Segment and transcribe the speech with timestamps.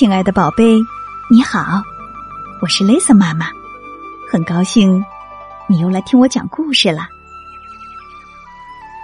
[0.00, 0.82] 亲爱的宝贝，
[1.28, 1.82] 你好，
[2.62, 3.48] 我是 Lisa 妈妈，
[4.32, 5.04] 很高兴
[5.66, 7.06] 你又来听我讲故事了。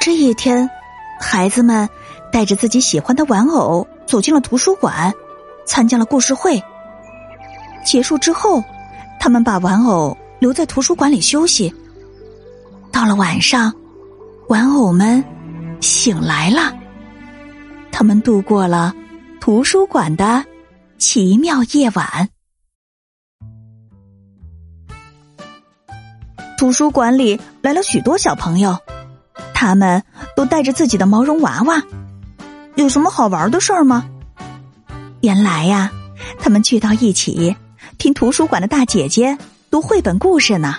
[0.00, 0.70] 这一天，
[1.20, 1.86] 孩子们
[2.32, 5.12] 带着自己喜欢的玩偶走进了图书馆，
[5.66, 6.64] 参加了故事会。
[7.84, 8.64] 结束之后，
[9.20, 11.70] 他们把玩偶留在图书馆里休息。
[12.90, 13.70] 到了晚上，
[14.48, 15.22] 玩偶们
[15.82, 16.74] 醒来了，
[17.92, 18.94] 他们度过了
[19.38, 20.42] 图书馆的。
[20.98, 22.30] 奇妙夜晚，
[26.56, 28.78] 图书馆里来了许多小朋友，
[29.52, 30.02] 他们
[30.34, 31.82] 都带着自己的毛绒娃娃。
[32.76, 34.08] 有什么好玩的事儿吗？
[35.20, 35.90] 原来呀，
[36.38, 37.54] 他们聚到一起
[37.98, 39.36] 听图书馆的大姐姐
[39.70, 40.76] 读绘本故事呢，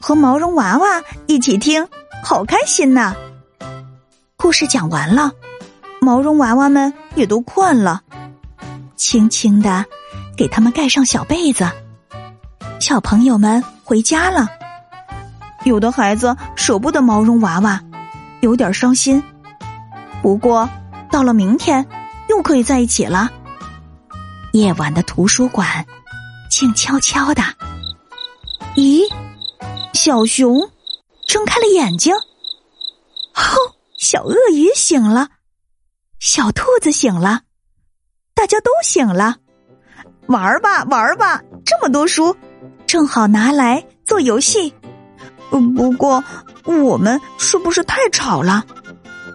[0.00, 1.88] 和毛绒娃娃一起听，
[2.22, 3.16] 好开心呐！
[4.36, 5.32] 故事讲完了，
[6.00, 8.02] 毛绒娃娃们也都困了。
[8.98, 9.86] 轻轻的
[10.36, 11.70] 给他们盖上小被子，
[12.80, 14.48] 小朋友们回家了。
[15.64, 17.80] 有的孩子舍不得毛绒娃娃，
[18.40, 19.22] 有点伤心。
[20.20, 20.68] 不过
[21.10, 21.86] 到了明天，
[22.28, 23.30] 又可以在一起了。
[24.52, 25.86] 夜晚的图书馆
[26.50, 27.42] 静悄悄的。
[28.74, 29.02] 咦，
[29.94, 30.70] 小熊
[31.26, 32.14] 睁开了眼睛。
[33.34, 33.42] 哦，
[33.96, 35.28] 小鳄鱼醒了，
[36.18, 37.42] 小兔子醒了。
[38.38, 39.34] 大家都醒了，
[40.28, 42.36] 玩吧玩吧，这么多书，
[42.86, 44.72] 正好拿来做游戏。
[45.50, 46.22] 不过
[46.64, 48.64] 我们是不是太吵了？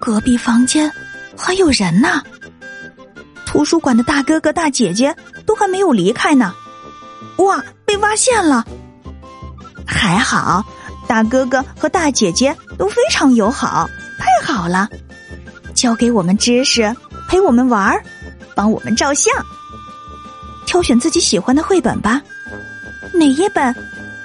[0.00, 0.92] 隔壁房间
[1.36, 2.20] 还有人呢。
[3.46, 5.14] 图书馆的大哥哥大姐姐
[5.46, 6.52] 都还没有离开呢。
[7.36, 8.64] 哇，被发现了！
[9.86, 10.64] 还好，
[11.06, 14.88] 大哥哥和大姐姐都非常友好，太好了，
[15.72, 16.92] 教给我们知识，
[17.28, 18.02] 陪我们玩儿。
[18.58, 19.32] 帮我们照相，
[20.66, 22.20] 挑选自己喜欢的绘本吧。
[23.14, 23.72] 哪一本？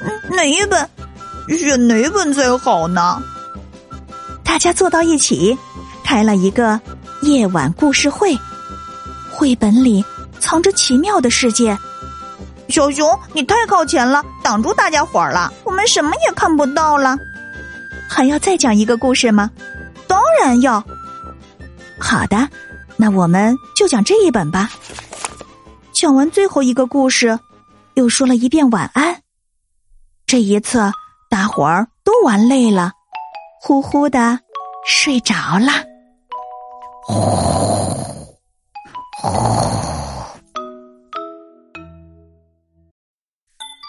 [0.01, 0.89] 嗯哪一本？
[1.55, 3.21] 选哪一本最好呢？
[4.43, 5.55] 大家坐到一起，
[6.03, 6.81] 开了一个
[7.21, 8.35] 夜晚故事会。
[9.31, 10.03] 绘本里
[10.39, 11.77] 藏着奇妙的世界。
[12.69, 17.15] 小熊，你太靠前了，挡住大家伙儿了，我们什么也看不到了。
[18.09, 19.51] 还要再讲一个故事吗？
[20.07, 20.83] 当然要。
[21.99, 22.49] 好的。
[22.97, 24.69] 那我们就讲这一本吧。
[25.91, 27.39] 讲完最后一个故事，
[27.93, 29.21] 又说了一遍晚安。
[30.25, 30.91] 这一次，
[31.29, 32.91] 大伙儿都玩累了，
[33.61, 34.39] 呼呼的
[34.85, 35.71] 睡着了。
[37.05, 37.13] 呼
[39.21, 39.27] 呼。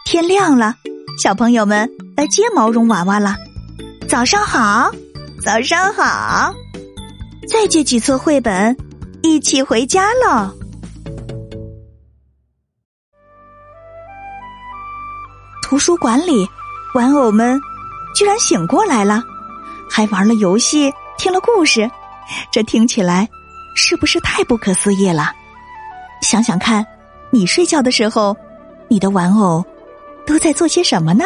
[0.05, 0.75] 天亮了，
[1.23, 3.37] 小朋友们来接毛绒娃娃了。
[4.09, 4.91] 早上好，
[5.43, 6.55] 早上好。
[7.49, 8.77] 再借几册绘本。
[9.25, 10.53] 一起回家了。
[15.63, 16.47] 图书馆里，
[16.95, 17.59] 玩偶们
[18.15, 19.23] 居然醒过来了，
[19.91, 21.91] 还玩了游戏，听了故事。
[22.53, 23.27] 这听起来
[23.75, 25.33] 是不是太不可思议了？
[26.21, 26.85] 想想看，
[27.31, 28.37] 你睡觉的时候，
[28.89, 29.65] 你的玩偶
[30.27, 31.25] 都在做些什么呢？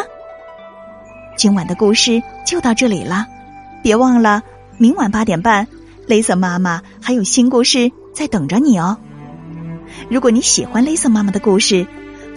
[1.35, 3.27] 今晚的故事就到这里了，
[3.83, 4.41] 别忘了
[4.77, 5.67] 明晚八点半。
[6.09, 8.97] 雷瑟妈妈还有新故事在等着你哦！
[10.09, 11.85] 如果你喜欢雷瑟妈妈的故事，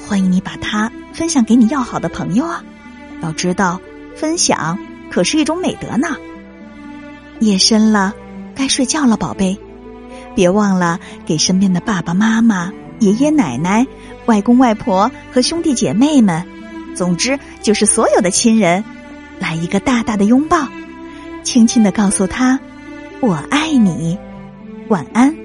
[0.07, 2.63] 欢迎你把它分享给你要好的朋友啊！
[3.23, 3.81] 要知道，
[4.15, 4.79] 分享
[5.11, 6.09] 可是一种美德呢。
[7.41, 8.13] 夜深了，
[8.55, 9.59] 该睡觉了，宝贝，
[10.35, 13.87] 别忘了给身边的爸爸妈妈、爷爷奶奶、
[14.27, 16.45] 外公外婆和兄弟姐妹们，
[16.95, 18.85] 总之就是所有的亲人，
[19.39, 20.69] 来一个大大的拥抱，
[21.43, 22.61] 轻轻的告诉他。
[23.23, 24.19] 我爱你，
[24.89, 25.42] 晚安。